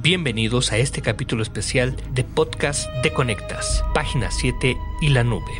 Bienvenidos 0.00 0.70
a 0.70 0.76
este 0.76 1.02
capítulo 1.02 1.42
especial 1.42 1.96
de 2.12 2.22
Podcast 2.22 2.88
de 3.02 3.12
Conectas, 3.12 3.82
página 3.92 4.30
7 4.30 4.78
y 5.00 5.08
la 5.08 5.24
nube. 5.24 5.50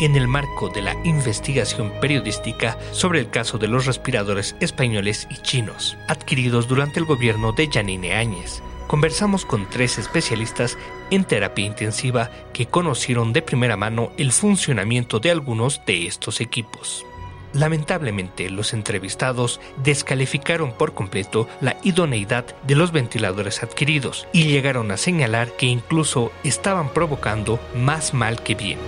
En 0.00 0.16
el 0.16 0.26
marco 0.26 0.70
de 0.70 0.82
la 0.82 0.96
investigación 1.04 1.92
periodística 2.00 2.76
sobre 2.90 3.20
el 3.20 3.30
caso 3.30 3.58
de 3.58 3.68
los 3.68 3.86
respiradores 3.86 4.56
españoles 4.58 5.28
y 5.30 5.40
chinos, 5.42 5.96
adquiridos 6.08 6.66
durante 6.66 6.98
el 6.98 7.06
gobierno 7.06 7.52
de 7.52 7.68
Janine 7.68 8.14
Áñez, 8.14 8.60
conversamos 8.88 9.46
con 9.46 9.70
tres 9.70 9.98
especialistas 9.98 10.76
en 11.12 11.22
terapia 11.22 11.66
intensiva 11.66 12.32
que 12.52 12.66
conocieron 12.66 13.32
de 13.32 13.42
primera 13.42 13.76
mano 13.76 14.10
el 14.18 14.32
funcionamiento 14.32 15.20
de 15.20 15.30
algunos 15.30 15.80
de 15.86 16.08
estos 16.08 16.40
equipos. 16.40 17.06
Lamentablemente, 17.56 18.50
los 18.50 18.74
entrevistados 18.74 19.60
descalificaron 19.82 20.72
por 20.72 20.92
completo 20.92 21.48
la 21.62 21.76
idoneidad 21.82 22.44
de 22.66 22.74
los 22.74 22.92
ventiladores 22.92 23.62
adquiridos 23.62 24.28
y 24.34 24.44
llegaron 24.44 24.90
a 24.90 24.98
señalar 24.98 25.50
que 25.56 25.64
incluso 25.64 26.32
estaban 26.44 26.90
provocando 26.90 27.58
más 27.74 28.12
mal 28.12 28.42
que 28.42 28.54
bien. 28.54 28.78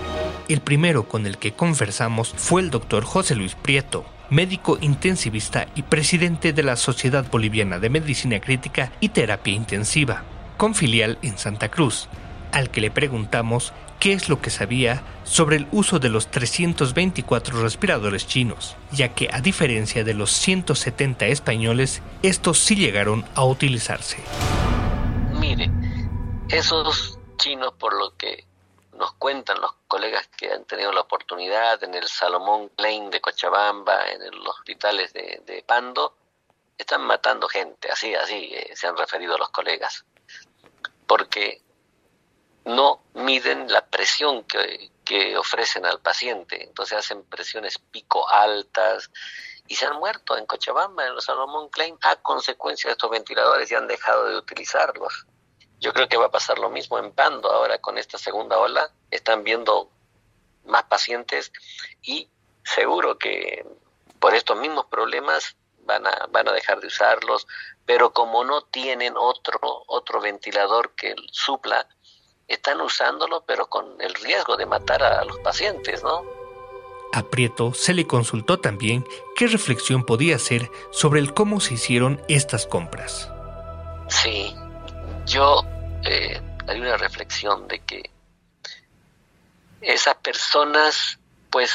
El 0.47 0.61
primero 0.61 1.07
con 1.07 1.25
el 1.25 1.39
que 1.39 1.53
conversamos 1.53 2.31
fue 2.37 2.61
el 2.61 2.69
doctor 2.69 3.05
José 3.05 3.33
Luis 3.33 3.55
Prieto, 3.55 4.05
médico 4.29 4.77
intensivista 4.81 5.67
y 5.73 5.81
presidente 5.81 6.53
de 6.53 6.61
la 6.61 6.75
Sociedad 6.75 7.25
Boliviana 7.31 7.79
de 7.79 7.89
Medicina 7.89 8.39
Crítica 8.39 8.91
y 8.99 9.09
Terapia 9.09 9.55
Intensiva, 9.55 10.21
con 10.57 10.75
filial 10.75 11.17
en 11.23 11.39
Santa 11.39 11.69
Cruz, 11.69 12.07
al 12.51 12.69
que 12.69 12.81
le 12.81 12.91
preguntamos 12.91 13.73
qué 13.99 14.13
es 14.13 14.29
lo 14.29 14.41
que 14.41 14.49
sabía 14.49 15.03
sobre 15.23 15.57
el 15.57 15.67
uso 15.71 15.99
de 15.99 16.09
los 16.09 16.31
324 16.31 17.61
respiradores 17.61 18.25
chinos, 18.25 18.75
ya 18.91 19.13
que 19.13 19.29
a 19.31 19.41
diferencia 19.41 20.03
de 20.03 20.13
los 20.13 20.31
170 20.31 21.27
españoles, 21.27 22.01
estos 22.23 22.59
sí 22.59 22.75
llegaron 22.75 23.25
a 23.35 23.43
utilizarse. 23.43 24.17
Mire, 25.33 25.69
esos 26.49 27.19
chinos, 27.37 27.73
por 27.73 27.93
lo 27.93 28.15
que 28.15 28.45
nos 28.97 29.13
cuentan 29.13 29.61
los 29.61 29.71
colegas 29.87 30.27
que 30.27 30.51
han 30.51 30.65
tenido 30.65 30.91
la 30.91 31.01
oportunidad 31.01 31.81
en 31.83 31.95
el 31.95 32.07
Salomón 32.07 32.69
Klein 32.75 33.09
de 33.09 33.21
Cochabamba, 33.21 34.09
en 34.09 34.21
los 34.43 34.59
hospitales 34.59 35.13
de, 35.13 35.63
Pando, 35.65 36.15
están 36.77 37.01
matando 37.01 37.47
gente, 37.47 37.89
así, 37.91 38.15
así 38.15 38.51
eh, 38.53 38.71
se 38.75 38.87
han 38.87 38.97
referido 38.97 39.37
los 39.37 39.49
colegas. 39.49 40.05
Porque 41.05 41.61
no 42.65 43.01
miden 43.13 43.71
la 43.71 43.85
presión 43.85 44.43
que, 44.43 44.91
ofrecen 45.37 45.87
al 45.87 45.99
paciente. 45.99 46.63
Entonces 46.63 46.99
hacen 46.99 47.23
presiones 47.23 47.79
pico 47.79 48.29
altas 48.29 49.09
y 49.67 49.75
se 49.75 49.87
han 49.87 49.97
muerto 49.97 50.37
en 50.37 50.45
Cochabamba, 50.45 51.07
en 51.07 51.15
los 51.15 51.25
Salomón 51.25 51.69
Klein, 51.69 51.97
a 52.03 52.15
consecuencia 52.17 52.89
de 52.89 52.91
estos 52.91 53.09
ventiladores 53.09 53.71
y 53.71 53.75
han 53.75 53.87
dejado 53.87 54.27
de 54.27 54.37
utilizarlos. 54.37 55.25
Yo 55.79 55.93
creo 55.93 56.07
que 56.07 56.17
va 56.17 56.27
a 56.27 56.31
pasar 56.31 56.59
lo 56.59 56.69
mismo 56.69 56.99
en 56.99 57.11
Pando 57.11 57.51
ahora 57.51 57.79
con 57.79 57.97
esta 57.97 58.19
segunda 58.19 58.59
ola. 58.59 58.91
Están 59.09 59.43
viendo 59.43 59.89
más 60.65 60.83
pacientes 60.83 61.51
y 62.03 62.29
seguro 62.63 63.17
que 63.17 63.65
por 64.19 64.35
estos 64.35 64.57
mismos 64.57 64.85
problemas 64.85 65.55
van 65.89 66.05
a, 66.05 66.27
van 66.29 66.47
a 66.47 66.53
dejar 66.53 66.79
de 66.79 66.87
usarlos, 66.87 67.47
pero 67.85 68.13
como 68.13 68.43
no 68.43 68.61
tienen 68.61 69.15
otro, 69.17 69.59
otro 69.87 70.21
ventilador 70.21 70.93
que 70.93 71.15
supla, 71.31 71.87
están 72.49 72.81
usándolo, 72.81 73.43
pero 73.45 73.67
con 73.67 73.85
el 74.01 74.13
riesgo 74.15 74.57
de 74.57 74.65
matar 74.65 75.03
a 75.03 75.23
los 75.23 75.39
pacientes, 75.39 76.03
¿no? 76.03 76.23
A 77.13 77.23
Prieto 77.23 77.73
se 77.73 77.93
le 77.93 78.05
consultó 78.05 78.59
también 78.59 79.05
qué 79.35 79.47
reflexión 79.47 80.03
podía 80.03 80.35
hacer 80.35 80.69
sobre 80.91 81.19
el 81.19 81.33
cómo 81.33 81.59
se 81.59 81.75
hicieron 81.75 82.21
estas 82.27 82.65
compras. 82.65 83.31
Sí, 84.09 84.53
yo 85.25 85.63
eh, 86.03 86.41
hay 86.67 86.79
una 86.81 86.97
reflexión 86.97 87.67
de 87.67 87.79
que 87.79 88.09
esas 89.81 90.15
personas, 90.15 91.19
pues, 91.49 91.71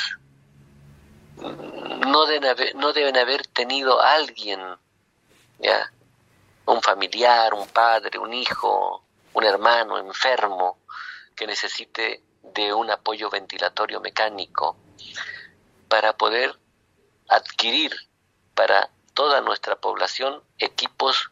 no 1.37 2.27
deben 2.27 2.45
haber, 2.47 2.75
no 2.75 2.93
deben 2.93 3.17
haber 3.17 3.47
tenido 3.47 4.01
a 4.01 4.15
alguien, 4.15 4.61
ya, 5.59 5.93
un 6.67 6.83
familiar, 6.83 7.55
un 7.55 7.67
padre, 7.69 8.19
un 8.19 8.33
hijo, 8.33 9.04
un 9.35 9.45
hermano 9.45 9.99
enfermo 9.99 10.79
que 11.37 11.47
necesite 11.47 12.23
de 12.43 12.73
un 12.73 12.91
apoyo 12.91 13.31
ventilatorio 13.31 14.01
mecánico 14.01 14.77
para 15.89 16.17
poder 16.17 16.57
adquirir 17.29 17.93
para 18.55 18.91
toda 19.13 19.41
nuestra 19.41 19.77
población 19.77 20.43
equipos 20.59 21.31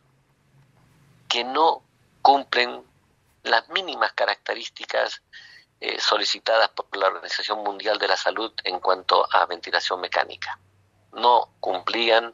que 1.28 1.44
no 1.44 1.82
cumplen 2.20 2.84
las 3.42 3.68
mínimas 3.68 4.12
características 4.12 5.22
eh, 5.80 5.98
solicitadas 6.00 6.68
por 6.70 6.96
la 6.96 7.08
Organización 7.08 7.62
Mundial 7.62 7.98
de 7.98 8.08
la 8.08 8.16
Salud 8.16 8.52
en 8.64 8.78
cuanto 8.78 9.26
a 9.32 9.46
ventilación 9.46 10.00
mecánica. 10.00 10.58
No 11.12 11.50
cumplían, 11.60 12.32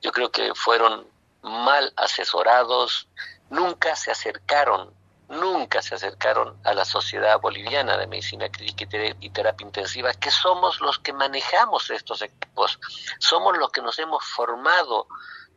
yo 0.00 0.12
creo 0.12 0.32
que 0.32 0.54
fueron 0.54 1.06
mal 1.42 1.92
asesorados, 1.96 3.08
nunca 3.48 3.94
se 3.96 4.10
acercaron 4.10 4.99
nunca 5.30 5.80
se 5.80 5.94
acercaron 5.94 6.58
a 6.64 6.74
la 6.74 6.84
Sociedad 6.84 7.40
Boliviana 7.40 7.96
de 7.96 8.06
Medicina 8.06 8.48
Clínica 8.48 8.84
y 9.20 9.30
Terapia 9.30 9.64
Intensiva, 9.64 10.12
que 10.14 10.30
somos 10.30 10.80
los 10.80 10.98
que 10.98 11.12
manejamos 11.12 11.88
estos 11.90 12.20
equipos, 12.22 12.78
somos 13.18 13.56
los 13.56 13.70
que 13.70 13.80
nos 13.80 13.98
hemos 13.98 14.24
formado 14.24 15.06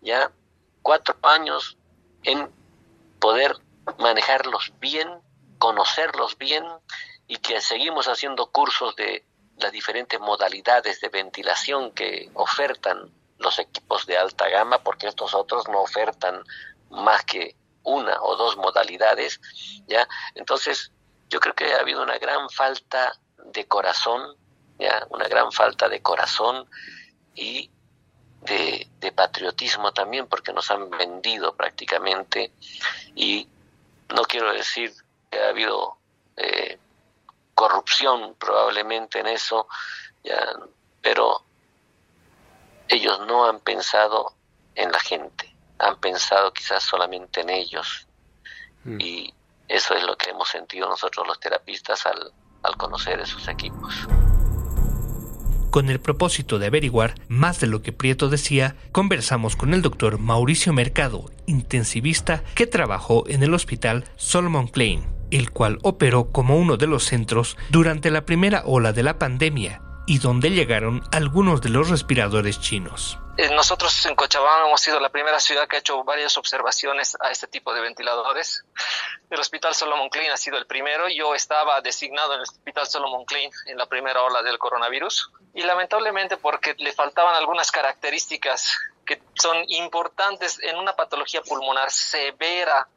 ya 0.01 0.31
cuatro 0.81 1.15
años 1.23 1.77
en 2.23 2.51
poder 3.19 3.57
manejarlos 3.97 4.73
bien, 4.79 5.09
conocerlos 5.57 6.37
bien 6.37 6.63
y 7.27 7.37
que 7.37 7.59
seguimos 7.59 8.07
haciendo 8.07 8.51
cursos 8.51 8.95
de 8.95 9.25
las 9.57 9.71
diferentes 9.71 10.19
modalidades 10.19 10.99
de 11.01 11.09
ventilación 11.09 11.91
que 11.91 12.29
ofertan 12.35 13.11
los 13.39 13.57
equipos 13.59 14.05
de 14.05 14.17
alta 14.17 14.47
gama, 14.49 14.83
porque 14.83 15.07
estos 15.07 15.33
otros 15.33 15.67
no 15.67 15.81
ofertan 15.81 16.43
más 16.89 17.23
que 17.23 17.55
una 17.83 18.21
o 18.21 18.35
dos 18.35 18.57
modalidades, 18.57 19.39
¿ya? 19.87 20.07
Entonces, 20.35 20.91
yo 21.29 21.39
creo 21.39 21.53
que 21.53 21.73
ha 21.73 21.79
habido 21.79 22.01
una 22.01 22.17
gran 22.17 22.49
falta 22.49 23.13
de 23.45 23.65
corazón, 23.67 24.35
¿ya? 24.79 25.05
Una 25.09 25.27
gran 25.27 25.51
falta 25.51 25.89
de 25.89 26.01
corazón 26.01 26.67
y 27.35 27.69
de, 28.41 28.89
patriotismo 29.15 29.93
también, 29.93 30.27
porque 30.27 30.53
nos 30.53 30.71
han 30.71 30.89
vendido 30.89 31.55
prácticamente 31.55 32.51
y 33.15 33.47
no 34.09 34.23
quiero 34.23 34.51
decir 34.51 34.91
que 35.29 35.39
ha 35.39 35.49
habido 35.49 35.97
eh, 36.35 36.79
corrupción 37.53 38.35
probablemente 38.39 39.19
en 39.19 39.27
eso, 39.27 39.67
¿ya? 40.23 40.51
pero 41.01 41.43
ellos 42.87 43.19
no 43.27 43.45
han 43.45 43.59
pensado 43.59 44.33
en 44.73 44.91
la 44.91 44.99
gente 44.99 45.52
han 45.79 45.99
pensado 45.99 46.53
quizás 46.53 46.83
solamente 46.83 47.41
en 47.41 47.49
ellos. 47.49 48.07
Mm. 48.83 49.01
Y 49.01 49.33
eso 49.67 49.95
es 49.95 50.03
lo 50.03 50.15
que 50.15 50.31
hemos 50.31 50.49
sentido 50.49 50.87
nosotros 50.89 51.25
los 51.27 51.39
terapistas 51.39 52.05
al, 52.05 52.31
al 52.63 52.77
conocer 52.77 53.19
esos 53.19 53.47
equipos. 53.47 54.07
Con 55.73 55.89
el 55.89 55.99
propósito 55.99 56.59
de 56.59 56.67
averiguar 56.67 57.15
más 57.27 57.59
de 57.59 57.65
lo 57.65 57.81
que 57.81 57.91
Prieto 57.91 58.29
decía, 58.29 58.75
conversamos 58.91 59.55
con 59.55 59.73
el 59.73 59.81
doctor 59.81 60.19
Mauricio 60.19 60.71
Mercado, 60.71 61.31
intensivista 61.47 62.43
que 62.53 62.67
trabajó 62.67 63.27
en 63.27 63.41
el 63.41 63.55
hospital 63.55 64.05
Solomon 64.15 64.67
Klein, 64.67 65.03
el 65.31 65.49
cual 65.49 65.79
operó 65.81 66.31
como 66.31 66.57
uno 66.57 66.77
de 66.77 66.85
los 66.85 67.05
centros 67.05 67.57
durante 67.71 68.11
la 68.11 68.23
primera 68.23 68.61
ola 68.67 68.93
de 68.93 69.01
la 69.01 69.17
pandemia 69.17 69.81
y 70.05 70.19
donde 70.19 70.51
llegaron 70.51 71.01
algunos 71.11 71.61
de 71.61 71.69
los 71.69 71.89
respiradores 71.89 72.59
chinos. 72.59 73.17
Eh, 73.35 73.49
nosotros 73.49 74.05
en 74.05 74.15
Cochabamba 74.15 74.67
hemos 74.67 74.79
sido 74.79 74.99
la 74.99 75.09
primera 75.09 75.39
ciudad 75.39 75.67
que 75.67 75.77
ha 75.77 75.79
hecho 75.79 76.03
varias 76.03 76.37
observaciones 76.37 77.17
a 77.19 77.31
este 77.31 77.47
tipo 77.47 77.73
de 77.73 77.81
ventiladores. 77.81 78.63
El 79.31 79.39
Hospital 79.39 79.73
Solomon 79.73 80.09
Klein 80.09 80.29
ha 80.29 80.37
sido 80.37 80.57
el 80.57 80.67
primero. 80.67 81.09
Yo 81.09 81.33
estaba 81.33 81.81
designado 81.81 82.33
en 82.33 82.41
el 82.41 82.43
Hospital 82.43 82.85
Solomon 82.85 83.25
Klein 83.25 83.49
en 83.65 83.77
la 83.79 83.87
primera 83.87 84.21
ola 84.21 84.43
del 84.43 84.59
coronavirus 84.59 85.31
y 85.55 85.63
lamentablemente 85.63 86.37
porque 86.37 86.75
le 86.77 86.93
faltaban 86.93 87.33
algunas 87.33 87.71
características 87.71 88.77
que 89.03 89.19
son 89.33 89.65
importantes 89.67 90.59
en 90.61 90.77
una 90.77 90.95
patología 90.95 91.41
pulmonar 91.41 91.91
severa 91.91 92.87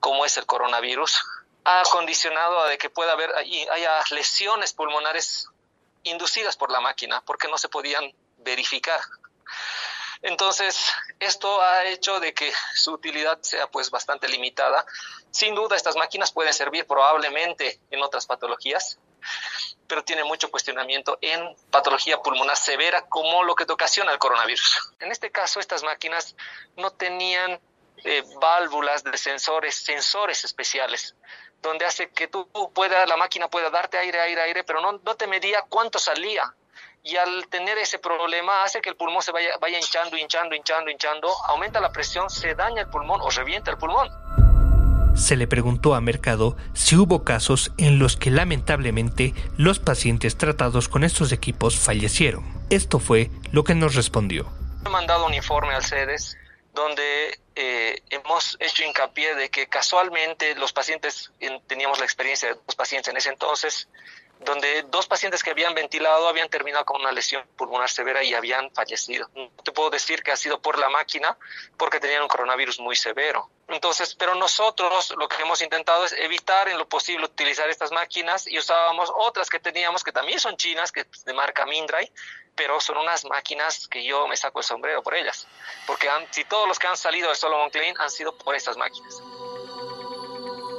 como 0.00 0.24
es 0.24 0.38
el 0.38 0.46
coronavirus, 0.46 1.22
ha 1.64 1.82
condicionado 1.92 2.60
a 2.60 2.68
de 2.68 2.78
que 2.78 2.88
pueda 2.88 3.12
haber 3.12 3.30
haya 3.34 4.02
lesiones 4.10 4.72
pulmonares 4.72 5.48
inducidas 6.02 6.56
por 6.56 6.72
la 6.72 6.80
máquina 6.80 7.22
porque 7.26 7.46
no 7.46 7.58
se 7.58 7.68
podían 7.68 8.10
verificar. 8.38 9.00
Entonces, 10.22 10.88
esto 11.18 11.60
ha 11.60 11.84
hecho 11.86 12.20
de 12.20 12.32
que 12.32 12.52
su 12.74 12.92
utilidad 12.92 13.40
sea 13.42 13.66
pues 13.66 13.90
bastante 13.90 14.28
limitada. 14.28 14.86
Sin 15.32 15.54
duda, 15.54 15.74
estas 15.74 15.96
máquinas 15.96 16.30
pueden 16.30 16.54
servir 16.54 16.86
probablemente 16.86 17.80
en 17.90 18.02
otras 18.02 18.26
patologías, 18.26 18.98
pero 19.88 20.04
tiene 20.04 20.22
mucho 20.22 20.50
cuestionamiento 20.50 21.18
en 21.20 21.56
patología 21.70 22.22
pulmonar 22.22 22.56
severa 22.56 23.02
como 23.08 23.42
lo 23.42 23.56
que 23.56 23.66
te 23.66 23.72
ocasiona 23.72 24.12
el 24.12 24.18
coronavirus. 24.18 24.94
En 25.00 25.10
este 25.10 25.32
caso, 25.32 25.58
estas 25.58 25.82
máquinas 25.82 26.36
no 26.76 26.92
tenían 26.92 27.60
eh, 28.04 28.22
válvulas 28.40 29.02
de 29.02 29.18
sensores, 29.18 29.74
sensores 29.74 30.44
especiales 30.44 31.16
donde 31.62 31.84
hace 31.84 32.10
que 32.10 32.26
tú 32.26 32.48
pueda, 32.74 33.06
la 33.06 33.16
máquina 33.16 33.48
pueda 33.48 33.70
darte 33.70 33.96
aire, 33.96 34.20
aire, 34.20 34.42
aire, 34.42 34.64
pero 34.64 34.80
no, 34.80 34.92
no 34.92 35.14
te 35.14 35.28
medía 35.28 35.62
cuánto 35.68 36.00
salía 36.00 36.52
y 37.02 37.16
al 37.16 37.46
tener 37.48 37.78
ese 37.78 37.98
problema 37.98 38.62
hace 38.62 38.80
que 38.80 38.88
el 38.88 38.96
pulmón 38.96 39.22
se 39.22 39.32
vaya, 39.32 39.56
vaya 39.60 39.78
hinchando, 39.78 40.16
hinchando, 40.16 40.54
hinchando, 40.54 40.90
hinchando, 40.90 41.28
aumenta 41.48 41.80
la 41.80 41.90
presión, 41.90 42.30
se 42.30 42.54
daña 42.54 42.82
el 42.82 42.88
pulmón 42.88 43.20
o 43.20 43.30
revienta 43.30 43.70
el 43.70 43.78
pulmón. 43.78 44.08
Se 45.16 45.36
le 45.36 45.46
preguntó 45.46 45.94
a 45.94 46.00
Mercado 46.00 46.56
si 46.72 46.96
hubo 46.96 47.22
casos 47.24 47.72
en 47.76 47.98
los 47.98 48.16
que 48.16 48.30
lamentablemente 48.30 49.34
los 49.56 49.78
pacientes 49.78 50.38
tratados 50.38 50.88
con 50.88 51.04
estos 51.04 51.32
equipos 51.32 51.78
fallecieron. 51.78 52.44
Esto 52.70 52.98
fue 52.98 53.30
lo 53.50 53.64
que 53.64 53.74
nos 53.74 53.94
respondió. 53.94 54.50
He 54.86 54.88
mandado 54.88 55.26
un 55.26 55.34
informe 55.34 55.74
al 55.74 55.84
CEDES 55.84 56.36
donde 56.72 57.38
eh, 57.54 58.02
hemos 58.08 58.56
hecho 58.60 58.82
hincapié 58.84 59.34
de 59.34 59.50
que 59.50 59.66
casualmente 59.66 60.54
los 60.54 60.72
pacientes, 60.72 61.30
teníamos 61.66 61.98
la 61.98 62.04
experiencia 62.04 62.48
de 62.48 62.54
dos 62.66 62.74
pacientes 62.74 63.10
en 63.10 63.16
ese 63.18 63.28
entonces, 63.28 63.88
donde 64.44 64.84
dos 64.88 65.06
pacientes 65.06 65.42
que 65.42 65.50
habían 65.50 65.74
ventilado 65.74 66.28
habían 66.28 66.48
terminado 66.48 66.84
con 66.84 67.00
una 67.00 67.12
lesión 67.12 67.44
pulmonar 67.56 67.90
severa 67.90 68.22
y 68.22 68.34
habían 68.34 68.70
fallecido. 68.72 69.28
No 69.34 69.50
te 69.62 69.72
puedo 69.72 69.90
decir 69.90 70.22
que 70.22 70.32
ha 70.32 70.36
sido 70.36 70.60
por 70.60 70.78
la 70.78 70.88
máquina 70.88 71.36
porque 71.76 72.00
tenían 72.00 72.22
un 72.22 72.28
coronavirus 72.28 72.80
muy 72.80 72.96
severo. 72.96 73.50
Entonces, 73.68 74.14
pero 74.14 74.34
nosotros 74.34 75.14
lo 75.16 75.28
que 75.28 75.40
hemos 75.42 75.62
intentado 75.62 76.04
es 76.04 76.12
evitar 76.12 76.68
en 76.68 76.78
lo 76.78 76.88
posible 76.88 77.24
utilizar 77.24 77.70
estas 77.70 77.92
máquinas 77.92 78.46
y 78.46 78.58
usábamos 78.58 79.10
otras 79.16 79.48
que 79.48 79.60
teníamos 79.60 80.04
que 80.04 80.12
también 80.12 80.40
son 80.40 80.56
chinas, 80.56 80.92
que 80.92 81.06
de 81.24 81.32
marca 81.32 81.64
Mindray, 81.64 82.10
pero 82.54 82.80
son 82.80 82.98
unas 82.98 83.24
máquinas 83.24 83.88
que 83.88 84.04
yo 84.04 84.26
me 84.26 84.36
saco 84.36 84.58
el 84.58 84.64
sombrero 84.64 85.02
por 85.02 85.14
ellas, 85.14 85.46
porque 85.86 86.08
han, 86.08 86.26
si 86.30 86.44
todos 86.44 86.68
los 86.68 86.78
que 86.78 86.86
han 86.86 86.96
salido 86.96 87.30
de 87.30 87.34
Solomon 87.34 87.70
Klein 87.70 87.94
han 87.98 88.10
sido 88.10 88.36
por 88.36 88.54
estas 88.54 88.76
máquinas. 88.76 89.22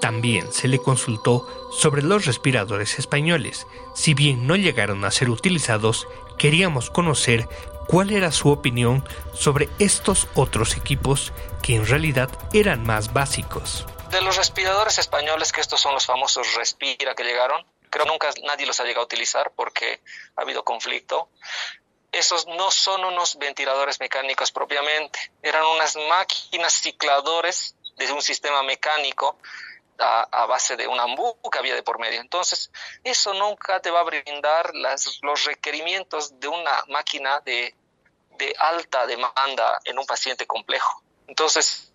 También 0.02 0.52
se 0.52 0.68
le 0.68 0.80
consultó 0.80 1.63
sobre 1.78 2.04
los 2.04 2.26
respiradores 2.26 3.00
españoles. 3.00 3.68
Si 3.96 4.14
bien 4.14 4.48
no 4.48 4.56
llegaron 4.56 5.04
a 5.06 5.12
ser 5.12 5.30
utilizados, 5.30 6.08
queríamos 6.38 6.90
conocer 6.90 7.48
cuál 7.88 8.12
era 8.12 8.32
su 8.32 8.50
opinión 8.50 9.08
sobre 9.34 9.70
estos 9.80 10.28
otros 10.36 10.78
equipos 10.78 11.34
que 11.62 11.76
en 11.76 11.86
realidad 11.86 12.30
eran 12.54 12.86
más 12.86 13.14
básicos. 13.14 13.86
De 14.10 14.22
los 14.22 14.38
respiradores 14.38 15.00
españoles, 15.00 15.52
que 15.52 15.62
estos 15.62 15.82
son 15.82 15.94
los 15.94 16.06
famosos 16.06 16.54
Respira 16.56 17.16
que 17.16 17.24
llegaron, 17.24 17.66
creo 17.90 18.06
que 18.06 18.12
nunca 18.12 18.30
nadie 18.44 18.66
los 18.66 18.80
ha 18.80 18.84
llegado 18.84 19.02
a 19.02 19.06
utilizar 19.06 19.52
porque 19.56 20.02
ha 20.36 20.42
habido 20.42 20.64
conflicto. 20.64 21.30
Esos 22.12 22.46
no 22.46 22.70
son 22.70 23.04
unos 23.06 23.38
ventiladores 23.38 24.00
mecánicos 24.00 24.52
propiamente, 24.52 25.20
eran 25.42 25.66
unas 25.66 25.96
máquinas 26.10 26.74
cicladores 26.74 27.76
de 27.98 28.12
un 28.12 28.22
sistema 28.22 28.62
mecánico 28.64 29.40
a, 30.00 30.46
base 30.46 30.76
de 30.76 30.88
un 30.88 31.00
ambú 31.00 31.38
que 31.52 31.60
había 31.60 31.76
de 31.76 31.84
por 31.84 32.00
medio. 32.00 32.22
Entonces, 32.22 32.72
eso 33.04 33.34
nunca 33.34 33.80
te 33.80 33.92
va 33.92 34.02
a 34.02 34.04
brindar 34.04 34.76
las, 34.76 35.20
los 35.22 35.46
requerimientos 35.46 36.40
de 36.40 36.48
una 36.48 36.84
máquina 36.88 37.40
de, 37.42 37.76
de 38.38 38.56
alta 38.60 39.06
demanda 39.06 39.80
en 39.86 39.98
un 40.00 40.06
paciente 40.06 40.46
complejo. 40.46 41.04
Entonces, 41.28 41.92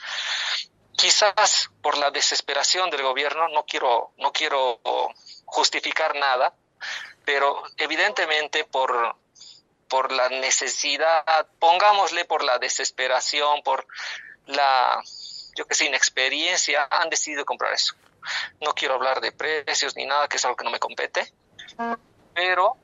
quizás 0.97 1.71
por 1.83 1.97
la 1.97 2.11
desesperación 2.11 2.91
del 2.91 3.03
gobierno, 3.03 3.49
no 3.49 3.65
quiero, 3.65 4.13
no 4.17 4.33
quiero 4.33 4.81
justificar 5.45 6.17
nada, 6.17 6.55
pero 7.25 7.63
evidentemente 7.77 8.65
por, 8.65 9.17
por 9.89 10.13
la 10.13 10.29
necesidad, 10.29 11.47
pongámosle 11.59 12.25
por 12.25 12.43
la 12.43 12.59
desesperación, 12.59 13.63
por 13.63 13.87
la 14.47 15.03
yo 15.59 15.67
que 15.67 15.75
sé, 15.75 15.87
inexperiencia, 15.87 16.87
han 16.89 17.11
decidido 17.11 17.45
comprar 17.45 17.73
eso. 17.73 17.95
No 18.61 18.73
quiero 18.75 18.95
hablar 18.95 19.21
de 19.21 19.33
precios 19.33 19.97
ni 19.97 20.07
nada, 20.07 20.29
que 20.29 20.37
es 20.37 20.45
algo 20.45 20.57
que 20.57 20.65
no 20.65 20.71
me 20.71 20.79
compete, 20.79 21.33
pero 22.33 22.77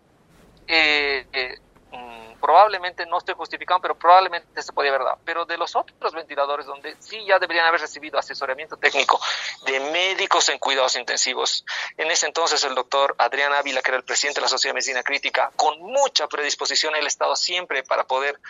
eh, 0.67 1.25
eh, 1.33 1.59
mm, 1.93 2.41
probablemente, 2.41 3.07
no 3.07 3.19
estoy 3.19 3.37
justificando, 3.37 3.83
pero 3.83 3.95
probablemente 3.95 4.61
se 4.61 4.73
podía 4.73 4.91
haber 4.91 5.05
dado. 5.05 5.19
Pero 5.25 5.45
de 5.45 5.57
los 5.57 5.77
otros 5.77 6.13
ventiladores 6.13 6.67
donde 6.67 6.97
sí 6.99 7.25
ya 7.25 7.39
deberían 7.39 7.67
haber 7.67 7.81
recibido 7.81 8.19
asesoramiento 8.19 8.77
técnico 8.77 9.21
de 9.67 9.79
médicos 9.79 10.49
en 10.49 10.59
cuidados 10.59 10.97
intensivos, 10.97 11.65
en 11.97 12.11
ese 12.11 12.27
entonces 12.27 12.65
el 12.65 12.75
doctor 12.75 13.15
Adrián 13.19 13.53
Ávila, 13.53 13.83
que 13.83 13.93
era 13.93 13.99
el 13.99 14.05
presidente 14.05 14.41
de 14.41 14.47
la 14.47 14.49
Sociedad 14.49 14.73
de 14.73 14.79
Medicina 14.79 15.05
Crítica, 15.05 15.53
con 15.55 15.81
mucha 15.81 16.27
predisposición, 16.27 16.97
él 16.97 17.07
estado 17.07 17.37
siempre 17.37 17.85
para 17.85 18.05
poder 18.05 18.41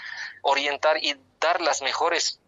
orientar 0.40 0.96
y 1.04 1.14
dar 1.40 1.60
las 1.60 1.82
mejores 1.82 2.40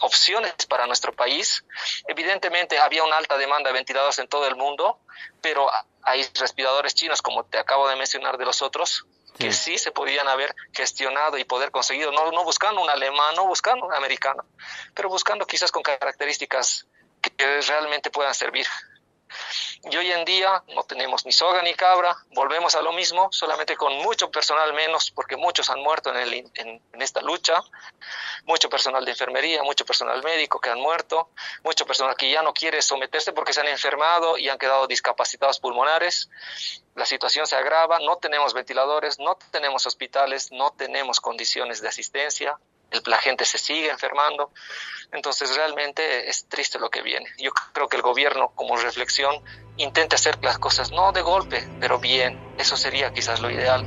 opciones 0.00 0.52
para 0.68 0.86
nuestro 0.86 1.12
país. 1.12 1.64
Evidentemente 2.06 2.78
había 2.78 3.04
una 3.04 3.16
alta 3.16 3.36
demanda 3.38 3.70
de 3.70 3.74
ventiladores 3.74 4.18
en 4.18 4.28
todo 4.28 4.46
el 4.46 4.56
mundo, 4.56 4.98
pero 5.40 5.70
hay 6.02 6.26
respiradores 6.38 6.94
chinos, 6.94 7.22
como 7.22 7.44
te 7.44 7.58
acabo 7.58 7.88
de 7.88 7.96
mencionar 7.96 8.38
de 8.38 8.44
los 8.44 8.62
otros, 8.62 9.06
que 9.38 9.52
sí 9.52 9.78
se 9.78 9.90
podían 9.90 10.28
haber 10.28 10.54
gestionado 10.72 11.38
y 11.38 11.44
poder 11.44 11.70
conseguido, 11.70 12.12
no, 12.12 12.30
no 12.30 12.44
buscando 12.44 12.82
un 12.82 12.90
alemán, 12.90 13.34
no 13.36 13.46
buscando 13.46 13.86
un 13.86 13.94
americano, 13.94 14.44
pero 14.94 15.08
buscando 15.08 15.46
quizás 15.46 15.72
con 15.72 15.82
características 15.82 16.86
que 17.22 17.60
realmente 17.62 18.10
puedan 18.10 18.34
servir. 18.34 18.66
Y 19.82 19.96
hoy 19.96 20.12
en 20.12 20.26
día 20.26 20.62
no 20.74 20.82
tenemos 20.84 21.24
ni 21.24 21.32
soga 21.32 21.62
ni 21.62 21.72
cabra, 21.72 22.14
volvemos 22.32 22.74
a 22.74 22.82
lo 22.82 22.92
mismo, 22.92 23.28
solamente 23.32 23.78
con 23.78 23.94
mucho 24.02 24.30
personal 24.30 24.74
menos, 24.74 25.10
porque 25.10 25.38
muchos 25.38 25.70
han 25.70 25.80
muerto 25.80 26.10
en, 26.10 26.16
el, 26.16 26.50
en, 26.54 26.82
esta 27.00 27.22
lucha, 27.22 27.62
mucho 28.44 28.68
personal 28.68 29.02
de 29.06 29.12
enfermería, 29.12 29.62
mucho 29.62 29.86
personal 29.86 30.22
médico 30.22 30.60
que 30.60 30.68
han 30.68 30.78
muerto, 30.78 31.30
mucho 31.64 31.86
personal 31.86 32.14
que 32.14 32.30
ya 32.30 32.42
no 32.42 32.52
quiere 32.52 32.82
someterse 32.82 33.32
porque 33.32 33.54
se 33.54 33.62
han 33.62 33.68
enfermado 33.68 34.36
y 34.36 34.50
han 34.50 34.58
quedado 34.58 34.86
discapacitados 34.86 35.60
pulmonares. 35.60 36.28
La 36.94 37.06
situación 37.06 37.46
se 37.46 37.56
agrava, 37.56 38.00
no 38.00 38.18
tenemos 38.18 38.52
ventiladores, 38.52 39.18
no 39.18 39.38
tenemos 39.50 39.86
hospitales, 39.86 40.52
no 40.52 40.72
tenemos 40.72 41.20
condiciones 41.20 41.80
de 41.80 41.88
asistencia, 41.88 42.58
la 43.06 43.18
gente 43.18 43.44
se 43.44 43.58
sigue 43.58 43.90
enfermando. 43.90 44.50
Entonces 45.12 45.54
realmente 45.56 46.28
es 46.28 46.46
triste 46.46 46.78
lo 46.78 46.90
que 46.90 47.02
viene. 47.02 47.26
Yo 47.38 47.52
creo 47.72 47.88
que 47.88 47.96
el 47.96 48.02
gobierno 48.02 48.52
como 48.54 48.76
reflexión 48.76 49.42
intente 49.76 50.16
hacer 50.16 50.38
las 50.42 50.58
cosas 50.58 50.92
no 50.92 51.12
de 51.12 51.22
golpe, 51.22 51.68
pero 51.80 51.98
bien. 51.98 52.38
Eso 52.58 52.76
sería 52.76 53.12
quizás 53.12 53.40
lo 53.40 53.50
ideal. 53.50 53.84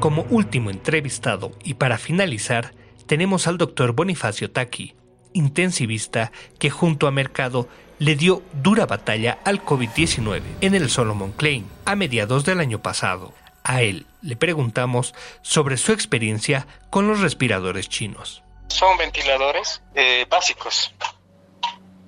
Como 0.00 0.22
último 0.30 0.70
entrevistado 0.70 1.52
y 1.64 1.74
para 1.74 1.98
finalizar, 1.98 2.72
tenemos 3.06 3.46
al 3.46 3.58
doctor 3.58 3.92
Bonifacio 3.92 4.50
Taki, 4.50 4.94
intensivista 5.32 6.30
que 6.58 6.70
junto 6.70 7.06
a 7.06 7.10
Mercado 7.10 7.68
le 7.98 8.14
dio 8.14 8.42
dura 8.52 8.86
batalla 8.86 9.38
al 9.44 9.64
COVID-19 9.64 10.42
en 10.60 10.74
el 10.74 10.88
Solomon 10.88 11.32
Klein 11.32 11.66
a 11.84 11.96
mediados 11.96 12.44
del 12.44 12.60
año 12.60 12.80
pasado. 12.80 13.34
A 13.68 13.82
él 13.82 14.06
le 14.22 14.34
preguntamos 14.34 15.14
sobre 15.42 15.76
su 15.76 15.92
experiencia 15.92 16.66
con 16.88 17.06
los 17.06 17.20
respiradores 17.20 17.86
chinos. 17.86 18.42
Son 18.68 18.96
ventiladores 18.96 19.82
eh, 19.94 20.24
básicos, 20.26 20.94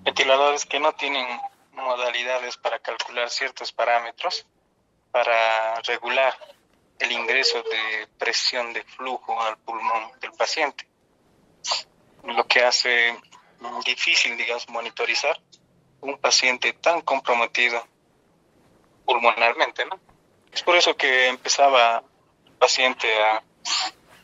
ventiladores 0.02 0.64
que 0.64 0.81
no 0.81 0.95
tienen 0.95 1.26
modalidades 1.75 2.57
para 2.57 2.79
calcular 2.79 3.29
ciertos 3.29 3.73
parámetros 3.73 4.47
para 5.11 5.75
regular 5.83 6.35
el 6.99 7.12
ingreso 7.12 7.62
de 7.62 8.07
presión 8.17 8.73
de 8.73 8.83
flujo 8.83 9.38
al 9.43 9.59
pulmón 9.59 10.19
del 10.19 10.33
paciente, 10.33 10.88
lo 12.25 12.47
que 12.47 12.64
hace 12.64 13.14
difícil, 13.85 14.35
digamos, 14.38 14.67
monitorizar 14.71 15.38
un 16.00 16.17
paciente 16.17 16.73
tan 16.73 17.02
comprometido 17.02 17.87
pulmonarmente, 19.05 19.85
¿no? 19.85 20.10
Es 20.52 20.62
por 20.62 20.76
eso 20.76 20.97
que 20.97 21.28
empezaba 21.28 22.02
el 22.45 22.52
paciente 22.54 23.09
a, 23.23 23.42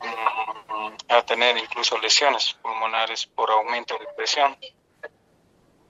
mm, 0.00 0.96
a 1.08 1.22
tener 1.22 1.56
incluso 1.56 1.98
lesiones 1.98 2.54
pulmonares 2.54 3.26
por 3.26 3.50
aumento 3.50 3.96
de 3.98 4.06
presión. 4.16 4.56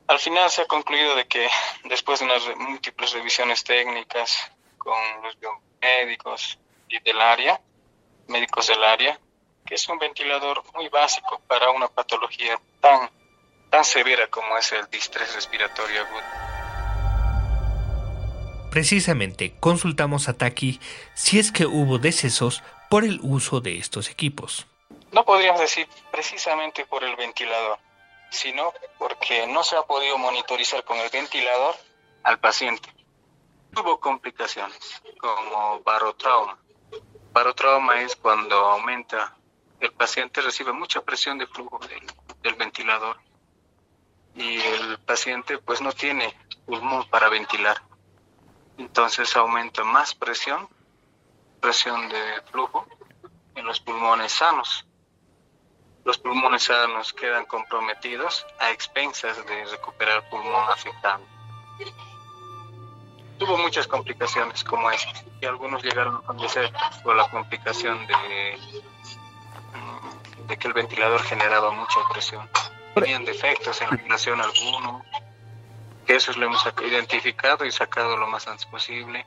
Al 0.09 0.19
final 0.19 0.51
se 0.51 0.63
ha 0.63 0.67
concluido 0.67 1.17
de 1.17 1.27
que 1.27 1.49
después 1.85 2.21
de 2.21 2.27
unas 2.27 2.57
múltiples 2.57 3.13
revisiones 3.13 3.65
técnicas 3.65 4.53
con 4.79 4.97
los 5.23 5.37
médicos 5.81 6.59
y 6.89 7.01
del 7.01 7.21
área, 7.21 7.61
médicos 8.29 8.69
del 8.69 8.85
área, 8.85 9.19
que 9.67 9.75
es 9.75 9.89
un 9.89 9.99
ventilador 9.99 10.63
muy 10.75 10.89
básico 10.89 11.41
para 11.49 11.71
una 11.71 11.89
patología 11.89 12.61
tan, 12.81 13.11
tan 13.69 13.85
severa 13.85 14.29
como 14.29 14.57
es 14.57 14.71
el 14.73 14.89
distrés 14.91 15.35
respiratorio 15.35 16.03
agudo. 16.03 16.56
Precisamente 18.71 19.55
consultamos 19.61 20.29
a 20.29 20.37
Taki 20.37 20.81
si 21.15 21.39
es 21.39 21.53
que 21.53 21.67
hubo 21.67 21.99
decesos 21.99 22.63
por 22.89 23.05
el 23.05 23.21
uso 23.23 23.61
de 23.61 23.79
estos 23.79 24.11
equipos. 24.11 24.67
No 25.13 25.25
podríamos 25.25 25.61
decir 25.61 25.89
precisamente 26.11 26.85
por 26.85 27.03
el 27.03 27.17
ventilador, 27.17 27.79
sino 28.31 28.73
porque 28.99 29.47
no 29.47 29.63
se 29.63 29.77
ha 29.77 29.83
podido 29.83 30.19
monitorizar 30.19 30.85
con 30.85 30.99
el 30.99 31.09
ventilador 31.11 31.75
al 32.23 32.39
paciente. 32.39 32.93
Hubo 33.75 34.01
complicaciones 34.01 35.03
como 35.19 35.81
barotrauma. 35.81 36.59
Barotrauma 37.33 38.01
es 38.01 38.17
cuando 38.17 38.57
aumenta, 38.57 39.37
el 39.81 39.93
paciente 39.93 40.41
recibe 40.41 40.73
mucha 40.73 41.03
presión 41.03 41.39
de 41.39 41.47
flujo 41.47 41.79
del, 42.43 42.55
ventilador 42.55 43.19
y 44.35 44.59
el 44.59 44.99
paciente 45.01 45.59
pues 45.59 45.81
no 45.81 45.93
tiene 45.93 46.35
pulmón 46.65 47.09
para 47.11 47.29
ventilar. 47.29 47.77
Entonces 48.79 49.35
aumenta 49.37 49.85
más 49.85 50.15
presión, 50.15 50.69
presión 51.61 52.09
de 52.09 52.43
flujo 52.51 52.87
en 53.55 53.65
los 53.67 53.81
pulmones 53.81 54.33
sanos 54.33 54.87
los 56.07 56.19
pulmones 56.19 56.63
sanos 56.63 57.13
quedan 57.13 57.47
comprometidos 57.47 58.47
a 58.61 58.71
expensas 58.71 59.45
de 59.45 59.65
recuperar 59.65 60.23
pulmón 60.31 60.71
afectado. 60.71 61.21
Tuvo 63.39 63.59
muchas 63.59 63.89
complicaciones 63.89 64.63
como 64.63 64.89
esta 64.89 65.25
y 65.41 65.47
algunos 65.47 65.83
llegaron 65.83 66.15
a 66.15 66.23
fallecer 66.23 66.73
por 67.03 67.17
la 67.17 67.29
complicación 67.29 68.07
de, 68.07 68.59
de 70.47 70.57
que 70.57 70.69
el 70.69 70.75
ventilador 70.75 71.21
generaba 71.25 71.73
mucha 71.73 71.99
presión. 72.13 72.49
Tenían 72.95 73.25
defectos 73.25 73.83
en 73.83 73.91
la 73.91 73.97
relación 73.97 74.41
alguno, 74.41 75.05
que 76.07 76.17
eso 76.17 76.33
lo 76.35 76.47
hemos 76.47 76.65
identificado 76.85 77.65
y 77.65 77.73
sacado 77.73 78.17
lo 78.17 78.27
más 78.27 78.47
antes 78.47 78.67
posible. 78.67 79.27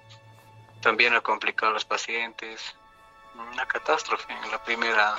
También 0.82 1.14
ha 1.14 1.22
complicado 1.22 1.72
a 1.72 1.74
los 1.74 1.86
pacientes. 1.86 2.76
Una 3.54 3.66
catástrofe 3.68 4.34
en 4.44 4.52
la 4.52 4.64
primera 4.64 5.16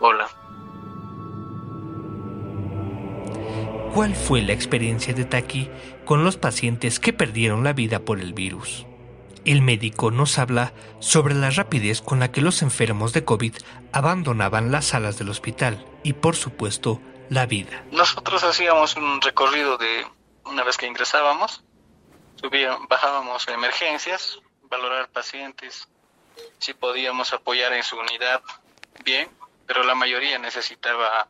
ola. 0.00 0.28
cuál 3.94 4.14
fue 4.14 4.40
la 4.42 4.52
experiencia 4.52 5.14
de 5.14 5.24
Taki 5.24 5.68
con 6.04 6.24
los 6.24 6.36
pacientes 6.36 7.00
que 7.00 7.12
perdieron 7.12 7.64
la 7.64 7.72
vida 7.72 8.00
por 8.00 8.20
el 8.20 8.34
virus. 8.34 8.86
El 9.44 9.62
médico 9.62 10.10
nos 10.10 10.38
habla 10.38 10.72
sobre 11.00 11.34
la 11.34 11.50
rapidez 11.50 12.02
con 12.02 12.20
la 12.20 12.30
que 12.30 12.42
los 12.42 12.62
enfermos 12.62 13.12
de 13.12 13.24
COVID 13.24 13.54
abandonaban 13.92 14.70
las 14.70 14.86
salas 14.86 15.18
del 15.18 15.30
hospital 15.30 15.84
y, 16.02 16.12
por 16.12 16.36
supuesto, 16.36 17.00
la 17.30 17.46
vida. 17.46 17.84
Nosotros 17.90 18.44
hacíamos 18.44 18.96
un 18.96 19.20
recorrido 19.20 19.78
de 19.78 20.04
una 20.50 20.64
vez 20.64 20.76
que 20.76 20.86
ingresábamos, 20.86 21.62
subíamos, 22.36 22.88
bajábamos 22.88 23.48
a 23.48 23.54
emergencias, 23.54 24.40
valorar 24.62 25.08
pacientes, 25.08 25.88
si 26.58 26.74
podíamos 26.74 27.32
apoyar 27.32 27.72
en 27.72 27.82
su 27.82 27.96
unidad, 27.98 28.42
bien, 29.04 29.30
pero 29.66 29.84
la 29.84 29.94
mayoría 29.94 30.38
necesitaba 30.38 31.28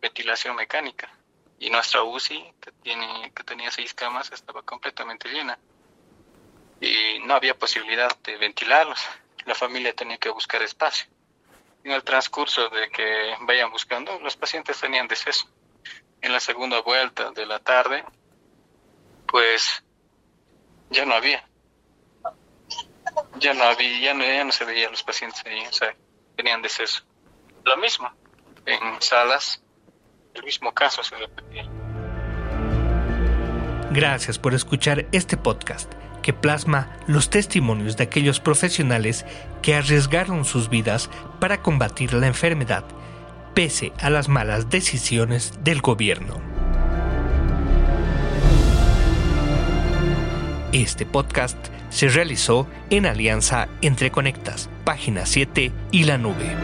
ventilación 0.00 0.56
mecánica 0.56 1.10
y 1.58 1.68
nuestra 1.68 2.02
UCI, 2.02 2.54
que, 2.60 2.72
tiene, 2.72 3.32
que 3.34 3.44
tenía 3.44 3.70
seis 3.70 3.92
camas, 3.92 4.32
estaba 4.32 4.62
completamente 4.62 5.28
llena. 5.28 5.58
Y 6.80 7.18
no 7.18 7.34
había 7.34 7.58
posibilidad 7.58 8.16
de 8.20 8.38
ventilarlos. 8.38 8.98
La 9.44 9.54
familia 9.54 9.94
tenía 9.94 10.16
que 10.16 10.30
buscar 10.30 10.62
espacio. 10.62 11.10
En 11.84 11.92
el 11.92 12.02
transcurso 12.02 12.70
de 12.70 12.88
que 12.88 13.34
vayan 13.40 13.70
buscando, 13.70 14.18
los 14.20 14.36
pacientes 14.36 14.80
tenían 14.80 15.06
deceso. 15.06 15.50
En 16.22 16.32
la 16.32 16.40
segunda 16.40 16.80
vuelta 16.80 17.30
de 17.30 17.44
la 17.44 17.58
tarde, 17.58 18.04
pues 19.30 19.84
ya 20.90 21.04
no 21.04 21.14
había. 21.14 21.46
Ya 23.38 23.54
no 23.54 23.64
había, 23.64 24.00
ya 24.00 24.14
no, 24.14 24.24
ya 24.24 24.44
no 24.44 24.52
se 24.52 24.64
veían 24.64 24.90
los 24.90 25.02
pacientes 25.02 25.42
ahí, 25.46 25.66
o 25.66 25.72
sea, 25.72 25.94
tenían 26.36 26.62
deceso. 26.62 27.02
Lo 27.64 27.76
mismo, 27.76 28.10
en 28.66 29.00
salas 29.00 29.62
el 30.34 30.44
mismo 30.44 30.72
caso 30.72 31.02
se 31.02 31.16
repetía. 31.16 31.68
Gracias 33.90 34.38
por 34.38 34.54
escuchar 34.54 35.06
este 35.12 35.36
podcast 35.36 35.92
que 36.22 36.32
plasma 36.32 36.96
los 37.06 37.30
testimonios 37.30 37.96
de 37.96 38.04
aquellos 38.04 38.40
profesionales 38.40 39.24
que 39.62 39.74
arriesgaron 39.74 40.44
sus 40.44 40.68
vidas 40.68 41.10
para 41.40 41.62
combatir 41.62 42.12
la 42.12 42.26
enfermedad, 42.26 42.84
pese 43.54 43.92
a 43.98 44.10
las 44.10 44.28
malas 44.28 44.70
decisiones 44.70 45.64
del 45.64 45.80
gobierno. 45.80 46.49
Este 50.72 51.04
podcast 51.04 51.58
se 51.90 52.08
realizó 52.08 52.68
en 52.90 53.04
alianza 53.06 53.68
entre 53.80 54.12
Conectas, 54.12 54.70
Página 54.84 55.26
7 55.26 55.72
y 55.90 56.04
la 56.04 56.16
Nube. 56.16 56.56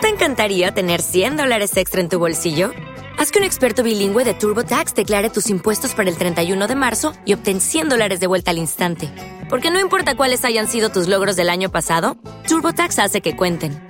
te 0.00 0.08
encantaría 0.08 0.72
tener 0.72 1.02
100 1.02 1.36
dólares 1.36 1.76
extra 1.76 2.00
en 2.00 2.08
tu 2.08 2.18
bolsillo? 2.18 2.72
Haz 3.18 3.30
que 3.30 3.38
un 3.38 3.44
experto 3.44 3.82
bilingüe 3.82 4.24
de 4.24 4.34
TurboTax 4.34 4.94
declare 4.94 5.30
tus 5.30 5.50
impuestos 5.50 5.94
para 5.94 6.08
el 6.08 6.16
31 6.16 6.66
de 6.66 6.74
marzo 6.74 7.12
y 7.24 7.34
obtén 7.34 7.60
100 7.60 7.88
dólares 7.88 8.20
de 8.20 8.26
vuelta 8.26 8.50
al 8.50 8.58
instante. 8.58 9.10
Porque 9.48 9.70
no 9.70 9.78
importa 9.78 10.16
cuáles 10.16 10.44
hayan 10.44 10.68
sido 10.68 10.88
tus 10.88 11.06
logros 11.06 11.36
del 11.36 11.50
año 11.50 11.70
pasado, 11.70 12.16
TurboTax 12.48 12.98
hace 12.98 13.20
que 13.20 13.36
cuenten. 13.36 13.89